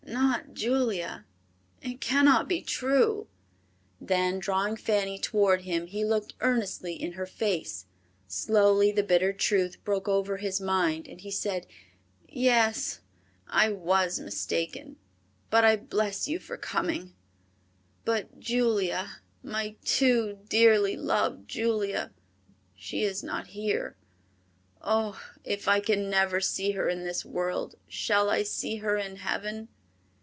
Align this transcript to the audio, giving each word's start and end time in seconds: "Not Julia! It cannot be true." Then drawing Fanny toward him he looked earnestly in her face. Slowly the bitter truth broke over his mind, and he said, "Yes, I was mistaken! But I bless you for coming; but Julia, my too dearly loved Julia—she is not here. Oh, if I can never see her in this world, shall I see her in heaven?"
"Not 0.03 0.53
Julia! 0.55 1.23
It 1.81 2.01
cannot 2.01 2.49
be 2.49 2.61
true." 2.61 3.27
Then 4.01 4.39
drawing 4.39 4.75
Fanny 4.75 5.17
toward 5.17 5.61
him 5.61 5.87
he 5.87 6.03
looked 6.03 6.33
earnestly 6.41 6.93
in 7.01 7.13
her 7.13 7.25
face. 7.27 7.85
Slowly 8.27 8.91
the 8.91 9.03
bitter 9.03 9.31
truth 9.31 9.81
broke 9.85 10.09
over 10.09 10.37
his 10.37 10.59
mind, 10.59 11.07
and 11.07 11.21
he 11.21 11.31
said, 11.31 11.65
"Yes, 12.27 12.99
I 13.47 13.69
was 13.71 14.19
mistaken! 14.19 14.97
But 15.49 15.63
I 15.63 15.77
bless 15.77 16.27
you 16.27 16.39
for 16.39 16.57
coming; 16.57 17.13
but 18.03 18.37
Julia, 18.39 19.21
my 19.43 19.75
too 19.85 20.39
dearly 20.49 20.97
loved 20.97 21.47
Julia—she 21.47 23.03
is 23.03 23.23
not 23.23 23.47
here. 23.47 23.95
Oh, 24.81 25.21
if 25.45 25.67
I 25.69 25.79
can 25.79 26.09
never 26.09 26.41
see 26.41 26.71
her 26.71 26.89
in 26.89 27.05
this 27.05 27.23
world, 27.23 27.75
shall 27.87 28.29
I 28.29 28.43
see 28.43 28.77
her 28.77 28.97
in 28.97 29.17
heaven?" 29.17 29.69